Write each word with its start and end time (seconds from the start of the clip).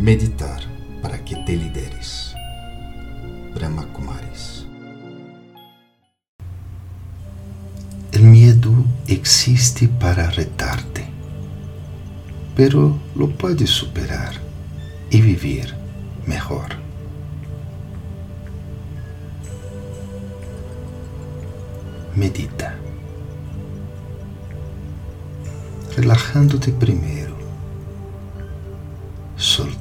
Meditar 0.00 0.62
para 1.02 1.22
que 1.22 1.36
te 1.36 1.54
lideres. 1.54 2.34
Brahma 3.54 3.84
Kumaris. 3.92 4.64
El 8.10 8.22
miedo 8.22 8.72
existe 9.06 9.88
para 9.88 10.30
retarte, 10.30 11.04
pero 12.56 12.96
lo 13.14 13.28
puedes 13.28 13.68
superar 13.68 14.32
y 15.10 15.20
vivir 15.20 15.74
mejor. 16.24 16.76
Medita. 22.16 22.74
Relajándote 25.94 26.72
primero, 26.72 27.36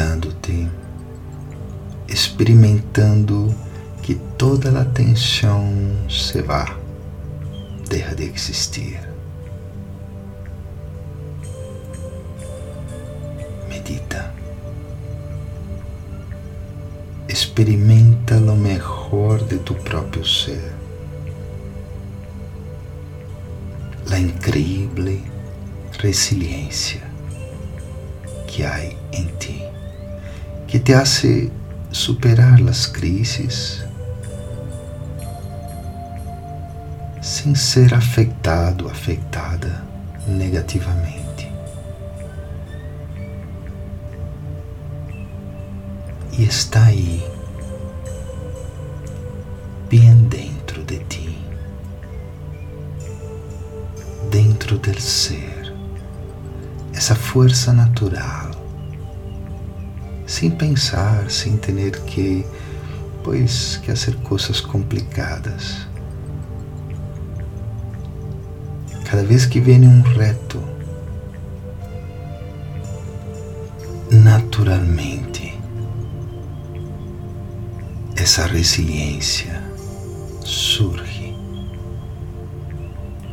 soltándote, 0.00 0.68
experimentando 2.08 3.54
que 4.02 4.14
toda 4.38 4.80
a 4.80 4.84
tensão 4.84 5.68
se 6.08 6.40
vá, 6.40 6.76
deixa 7.88 8.14
de 8.14 8.24
existir. 8.24 8.98
Medita. 13.68 14.32
Experimenta 17.28 18.40
lo 18.40 18.56
mejor 18.56 19.44
de 19.44 19.58
tu 19.58 19.74
próprio 19.74 20.24
ser. 20.24 20.72
La 24.06 24.18
increíble 24.18 25.20
resiliencia 25.98 27.10
que 28.48 28.64
há 28.64 28.82
em 29.12 29.26
ti, 29.38 29.62
que 30.70 30.78
te 30.78 30.94
hace 30.94 31.50
superar 31.90 32.62
as 32.68 32.86
crises 32.86 33.84
sem 37.20 37.56
ser 37.56 37.92
afetado, 37.92 38.88
afetada 38.88 39.82
negativamente. 40.28 41.52
E 46.38 46.44
está 46.44 46.84
aí, 46.84 47.20
bem 49.88 50.14
dentro 50.28 50.84
de 50.84 51.00
ti, 51.00 51.36
dentro 54.30 54.78
do 54.78 55.00
ser, 55.00 55.74
essa 56.94 57.16
força 57.16 57.72
natural 57.72 58.59
sem 60.30 60.48
pensar, 60.48 61.28
sem 61.28 61.56
ter 61.56 61.90
que, 62.02 62.46
pois, 63.24 63.78
que 63.78 63.88
fazer 63.88 64.14
coisas 64.18 64.60
complicadas. 64.60 65.88
Cada 69.04 69.24
vez 69.24 69.44
que 69.44 69.58
vem 69.58 69.88
um 69.88 70.02
reto, 70.02 70.62
naturalmente, 74.08 75.58
essa 78.14 78.46
resiliência 78.46 79.60
surge, 80.44 81.34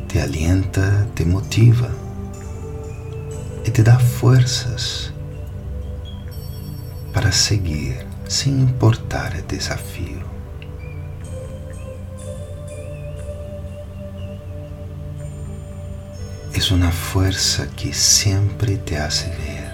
te 0.08 0.18
alienta, 0.18 1.08
te 1.14 1.24
motiva 1.24 1.94
e 3.64 3.70
te 3.70 3.84
dá 3.84 4.00
forças 4.00 5.16
para 7.18 7.32
seguir 7.32 8.06
sem 8.28 8.52
importar 8.52 9.34
o 9.34 9.42
desafio. 9.42 10.24
É 16.54 16.72
uma 16.74 16.92
força 16.92 17.66
que 17.66 17.92
sempre 17.92 18.76
te 18.76 18.94
hace 18.94 19.28
ver 19.30 19.68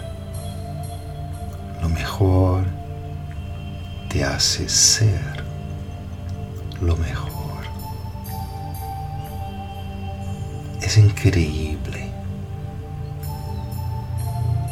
lo 1.82 1.90
mejor, 1.90 2.64
te 4.08 4.24
hace 4.24 4.66
ser 4.66 5.44
lo 6.80 6.96
mejor. 6.96 7.62
É 10.80 10.98
increíble. 10.98 12.10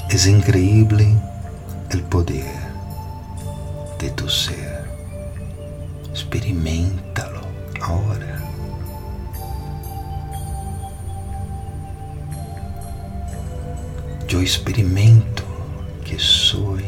É 0.09 0.29
increíble 0.31 1.32
el 1.93 2.03
poder 2.05 2.57
de 3.99 4.11
tu 4.11 4.29
ser. 4.29 4.83
Experimentalo 6.13 7.41
ahora. 7.81 8.41
Eu 14.29 14.43
experimento 14.43 15.45
que 16.05 16.19
sou 16.19 16.79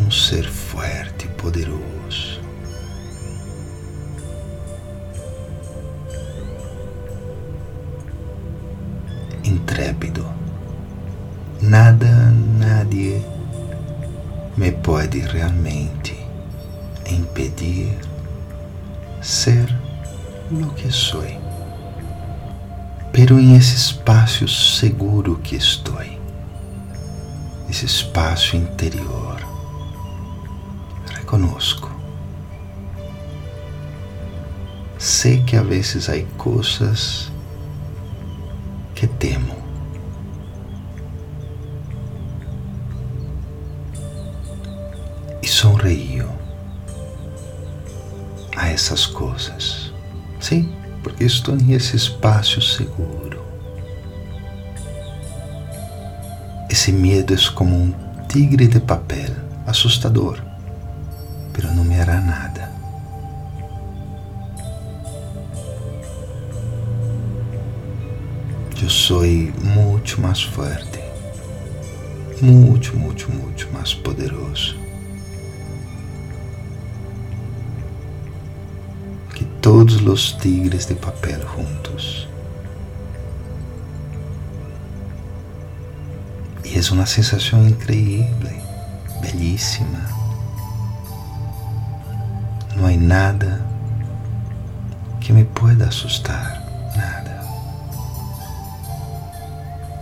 um 0.00 0.10
ser 0.10 0.44
forte 0.44 1.26
e 1.26 1.28
poderoso. 1.28 2.40
Intrépido. 9.44 10.26
Nada, 11.62 12.32
nadie 12.58 13.24
me 14.56 14.72
pode 14.72 15.18
realmente 15.18 16.16
impedir 17.10 17.94
ser 19.20 19.66
o 20.50 20.66
que 20.70 20.90
sou. 20.90 21.24
Pero 23.12 23.38
em 23.38 23.54
esse 23.56 23.76
espaço 23.76 24.48
seguro 24.48 25.36
que 25.42 25.56
estou, 25.56 26.00
esse 27.68 27.84
espaço 27.84 28.56
interior, 28.56 29.36
reconozco. 31.14 31.90
Sei 34.98 35.42
que 35.42 35.56
a 35.56 35.62
vezes 35.62 36.08
há 36.08 36.14
coisas 36.38 37.30
sonreio 45.56 46.28
a 48.54 48.68
essas 48.68 49.06
coisas. 49.06 49.90
Sim, 50.38 50.70
porque 51.02 51.24
estou 51.24 51.56
nesse 51.56 51.96
espaço 51.96 52.60
seguro. 52.60 53.42
Esse 56.68 56.92
medo 56.92 57.32
é 57.32 57.36
como 57.54 57.74
um 57.74 57.94
tigre 58.28 58.66
de 58.66 58.80
papel, 58.80 59.30
assustador, 59.66 60.42
pero 61.54 61.72
não 61.72 61.84
me 61.84 61.98
hará 61.98 62.20
nada. 62.20 62.70
Eu 68.82 68.90
sou 68.90 69.22
muito 69.24 70.20
mais 70.20 70.42
forte, 70.42 71.00
muito, 72.42 72.94
muito, 72.94 73.32
muito 73.32 73.72
mais 73.72 73.94
poderoso. 73.94 74.85
Todos 79.86 80.04
os 80.04 80.32
tigres 80.32 80.84
de 80.86 80.96
papel 80.96 81.40
juntos. 81.54 82.26
E 86.64 86.76
é 86.76 86.92
uma 86.92 87.06
sensação 87.06 87.64
incrível, 87.68 88.50
belíssima. 89.20 90.00
Não 92.74 92.86
há 92.86 92.96
nada 92.96 93.64
que 95.20 95.32
me 95.32 95.44
pueda 95.44 95.86
assustar, 95.86 96.60
nada. 96.96 97.46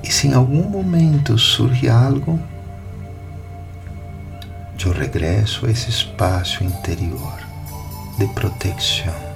E 0.02 0.10
se 0.10 0.28
em 0.28 0.32
algum 0.32 0.66
momento 0.66 1.36
surge 1.36 1.90
algo, 1.90 2.40
eu 4.82 4.92
regresso 4.92 5.64
a 5.64 5.70
esse 5.70 5.88
espaço 5.88 6.62
interior 6.62 7.38
de 8.18 8.26
proteção. 8.28 9.33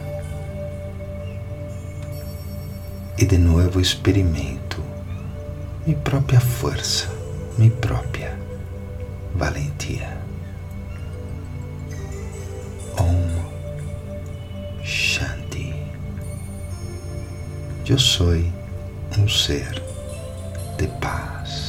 E 3.18 3.26
de 3.26 3.36
novo 3.36 3.80
experimento 3.80 4.80
minha 5.84 5.98
própria 6.00 6.40
força, 6.40 7.08
minha 7.56 7.70
própria 7.70 8.38
valentia. 9.34 10.18
Om 12.98 14.84
Shanti. 14.84 15.74
Eu 17.88 17.98
sou 17.98 18.34
um 19.18 19.26
ser 19.26 19.82
de 20.76 20.86
paz. 21.00 21.67